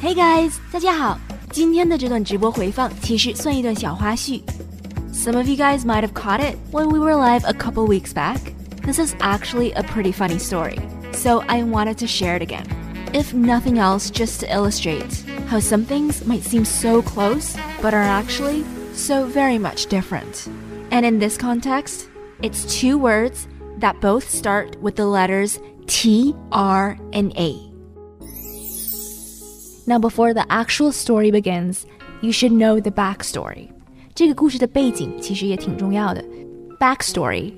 [0.00, 1.18] Hey guys，大家好！
[1.50, 4.42] 今天的这段直播回放其实算一段小花絮。
[5.12, 8.38] Some of you guys might have caught it when we were live a couple weeks back.
[8.84, 10.78] This is actually a pretty funny story,
[11.12, 12.66] so I wanted to share it again.
[13.12, 18.02] If nothing else, just to illustrate how some things might seem so close, but are
[18.02, 20.48] actually so very much different.
[20.90, 22.08] And in this context,
[22.42, 27.69] it's two words that both start with the letters T, R, and A.
[29.86, 31.86] Now, before the actual story begins,
[32.20, 33.68] you should know the backstory.
[34.14, 36.24] 这个故事的背景其实也挺重要的。
[36.80, 37.52] Backstory,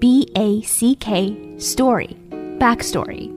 [0.00, 2.16] B A C K story,
[2.58, 3.30] backstory.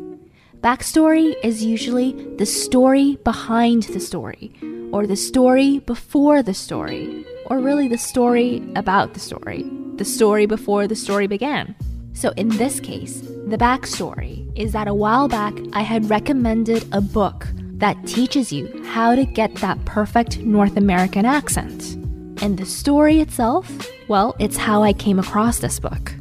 [0.62, 4.52] Backstory is usually the story behind the story,
[4.92, 9.66] or the story before the story, or really the story about the story,
[9.98, 11.76] the story before the story began.
[12.14, 17.02] So in this case, the backstory is that a while back I had recommended a
[17.02, 17.48] book
[17.82, 21.96] that teaches you how to get that perfect North American accent.
[22.42, 23.68] And the story itself,
[24.08, 26.14] well, it's how I came across this book.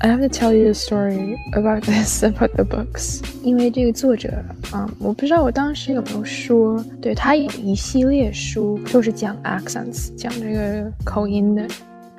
[0.00, 4.28] I have to tell you a story about this about the books，因为这个作者
[4.70, 11.66] 啊、嗯，我不知道我当时有没有说，对他有一系列书都是讲 accents，讲这个口音的。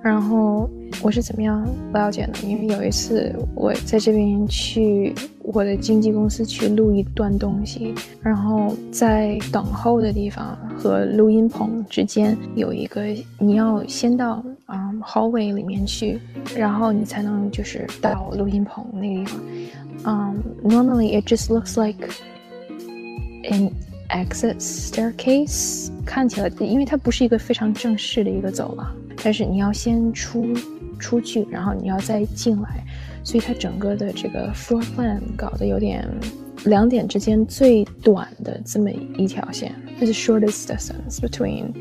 [0.03, 0.69] 然后
[1.03, 2.33] 我是怎么样了解呢？
[2.43, 13.03] 因为有一次我在这边去我的经纪公司去录一段东西，然后在等候的地方和录音棚之间有一个，
[13.39, 16.19] 你要先到啊、hallway 里面去，
[16.57, 19.41] 然后你才能就是到录音棚那个地方。
[20.03, 22.09] Um, normally it just looks like
[23.51, 23.71] an
[24.09, 28.87] exit staircase，看起来因为它不是一个非常正式的一个走廊。
[29.24, 30.54] 但是你要先出
[31.00, 32.84] 出去，然后你要再进来，
[33.24, 36.08] 所以它整个的这个 floor plan 搞得有点
[36.66, 41.74] 两点之间最短的这么一条线，the shortest distance between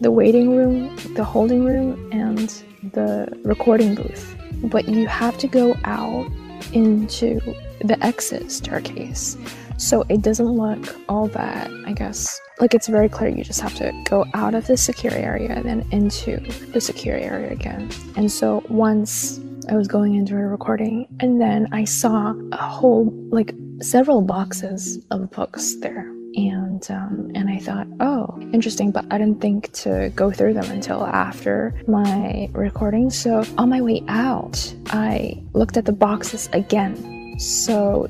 [0.00, 2.48] the waiting room, the holding room, and
[2.92, 4.34] the recording booth.
[4.70, 6.26] But you have to go out
[6.72, 7.40] into
[7.80, 9.36] the exit staircase.
[9.79, 12.39] So it doesn't look all that, I guess.
[12.59, 15.63] Like it's very clear you just have to go out of the secure area and
[15.63, 16.37] then into
[16.73, 17.89] the secure area again.
[18.17, 23.09] And so once I was going into a recording and then I saw a whole,
[23.31, 26.11] like several boxes of books there.
[26.35, 30.69] And um, and I thought, oh, interesting, but I didn't think to go through them
[30.69, 33.09] until after my recording.
[33.09, 37.39] So on my way out, I looked at the boxes again.
[37.39, 38.07] So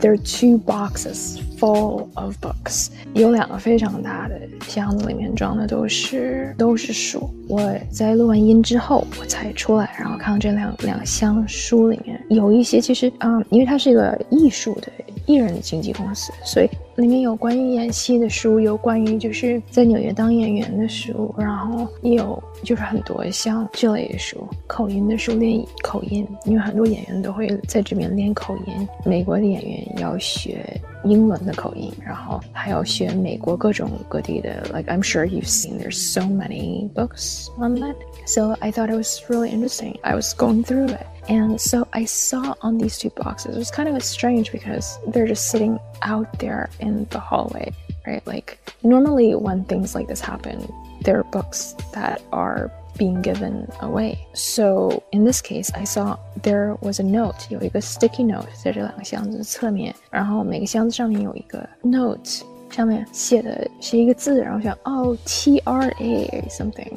[0.00, 7.28] there are two boxes full of books，有两个非常大的箱子，里面装的都是都是书。
[7.48, 14.90] 我在录完音之后，我才出来，然后看到这两两箱书里面有一些，其实嗯，因为它是一个艺术的
[15.26, 28.88] 艺人经纪公司，所以里面有关于演戏的书，有关于就是在纽约当演员的书，然后也有就是很多像这类的书，口音的书练口音，因为很多演员都会在这边练口音。
[29.04, 30.64] 美国的演员要学
[31.04, 37.96] 英文的口音，然后还要学美国各种各地的，like I'm sure you've seen there's so many books on that.
[38.26, 39.96] So I thought it was really interesting.
[40.02, 41.06] I was going through it.
[41.27, 45.27] And so I saw on these two boxes, it was kind of strange because they're
[45.27, 47.71] just sitting out there in the hallway,
[48.07, 48.25] right?
[48.25, 50.71] Like, normally when things like this happen,
[51.03, 54.19] there are books that are being given away.
[54.33, 65.17] So in this case, I saw there was a note, 有一个 sticky note 在这两个箱子侧面，然后每个箱子上面有一个 note，上面写的是一个字，然后想哦
[65.25, 66.91] T R A something，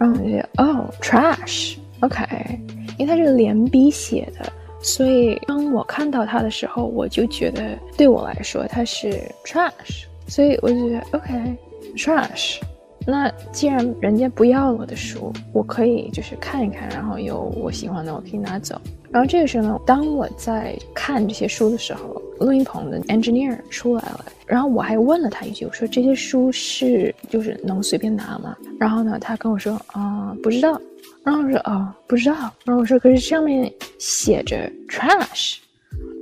[0.00, 2.60] 然后我就觉得哦 trash，OK，、
[2.97, 4.51] 因为它是连笔写的。
[4.81, 11.55] 所以当我看到它的时候，我就觉得对我来说它是 trash，所以我就觉得 OK
[11.95, 12.59] trash。
[13.05, 18.79] 那既然人家不要我的书，我可以就是看一看，然后有我喜欢的，我可以拿走。
[19.11, 28.55] 然后这个时候呢，当我在看这些书的时候，录音棚的 engineer 出来了，然后我还问了他一句，我说这些书是就是能随便拿吗？
[28.79, 30.79] 然后呢，他跟我说啊、不知道。
[31.23, 32.35] 然后我说哦，不知道。
[32.65, 35.57] 然后我说可是上面写着 trash。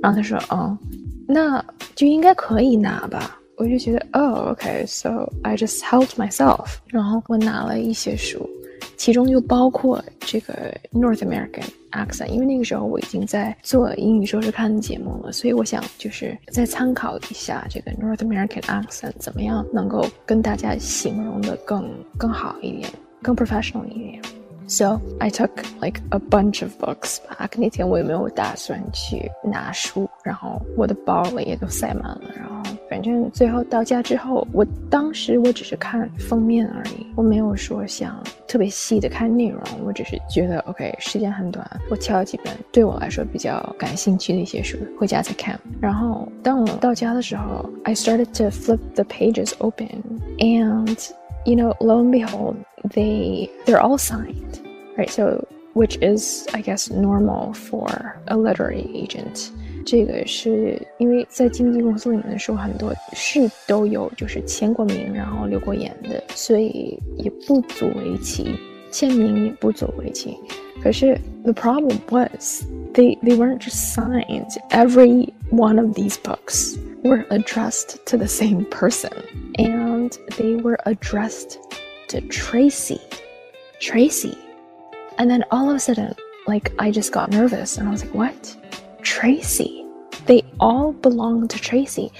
[0.02, 0.76] 然后他说哦，
[1.26, 1.64] 那
[1.94, 3.38] 就应该可以拿吧。
[3.62, 6.78] 我就觉得哦，OK，so、okay, I just helped myself。
[6.88, 8.44] 然后我拿了一些书，
[8.96, 11.62] 其中就包括这个 North American
[11.92, 21.88] accent，因为那个时候我已经在做英语说说看的节目了，所以我想就是再参考一下这个 North American accent 怎么样能够跟大家形容的更
[22.18, 22.90] 更好一点，
[23.22, 24.20] 更 professional 一点。
[24.66, 25.50] So I took
[25.80, 27.56] like a bunch of books back。
[27.56, 32.71] 那天我也没有打算去拿书，然后我的包里也都塞满了，然后。
[32.91, 39.61] 反正最后到家之后，我当时我只是看封面而已，我没有说想特别细的看内容。
[39.85, 45.59] 我只是觉得 OK，时间很短，我挑几本对我来说比较感兴趣的一些书回家再看。
[45.79, 50.03] 然后当我到家的时候，I started to flip the pages open
[50.39, 50.97] and
[51.45, 52.55] you know, lo and behold,
[52.89, 54.59] they they're all signed,
[54.97, 55.09] right?
[55.09, 57.87] So which is I guess normal for
[58.25, 59.51] a literary agent.
[59.85, 68.55] 这个是因为在经纪公司里面的时候，很多是都有就是签过名，然后留过言的，所以也不足为奇，
[68.91, 70.37] 签名也不足为奇。
[70.83, 74.51] 可是 the problem was they they weren't just signed.
[74.69, 79.11] Every one of these books were addressed to the same person
[79.55, 81.57] and they were addressed
[82.09, 82.99] to Tracy.
[83.79, 84.37] Tracy.
[85.17, 86.13] And then all of a sudden,
[86.45, 88.55] like, I just got nervous and I was like, what?
[89.22, 89.86] Tracy.
[90.26, 92.10] They all belong to Tracy.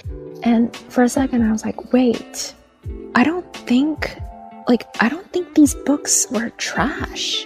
[0.43, 2.53] And for a second, I was like, wait,
[3.13, 4.17] I don't think,
[4.69, 7.45] like, I don't think these books were trash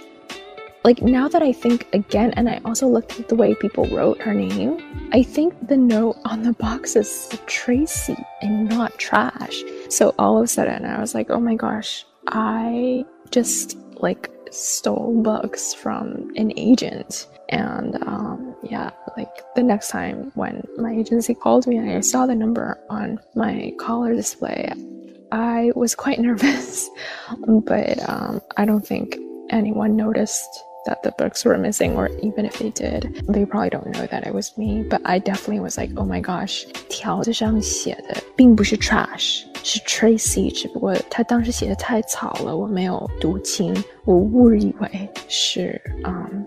[0.84, 4.20] like now that I think again, and I also looked at the way people wrote
[4.22, 9.62] her name, I think the note on the box is Tracy and not trash.
[9.90, 15.20] So all of a sudden I was like, oh my gosh, I just like stole
[15.22, 17.26] books from an agent.
[17.50, 22.25] And um, yeah, like the next time when my agency called me and I saw
[22.25, 24.71] the number on my caller display,
[25.31, 26.89] I was quite nervous,
[27.47, 29.17] but um, I don't think
[29.49, 33.87] anyone noticed that the books were missing, or even if they did, they probably don't
[33.87, 34.83] know that it was me.
[34.83, 43.73] But I definitely was like, oh my gosh，条子上写的并不是 trash，是 Tracy，只不过他当时写的太草了，我没有读清，
[44.03, 46.43] 我误以为是 um。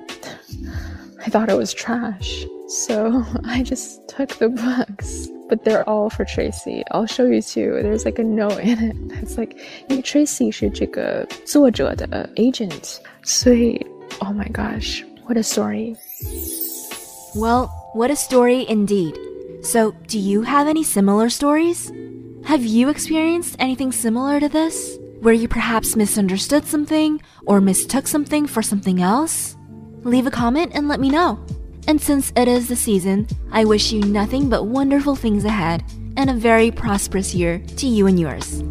[1.24, 2.46] I thought it was trash.
[2.68, 6.82] So I just took the books, but they're all for Tracy.
[6.90, 7.78] I'll show you too.
[7.80, 9.56] There's like a note in it that's like,
[9.88, 13.86] 因为 Tracy 是这个作者的 agent，所以
[14.20, 15.96] Oh my gosh, what a story.
[17.34, 19.14] Well, what a story indeed.
[19.62, 21.92] So, do you have any similar stories?
[22.44, 24.96] Have you experienced anything similar to this?
[25.20, 29.56] Where you perhaps misunderstood something or mistook something for something else?
[30.03, 31.39] Leave a comment and let me know.
[31.87, 35.83] And since it is the season, I wish you nothing but wonderful things ahead
[36.17, 38.63] and a very prosperous year to you and yours.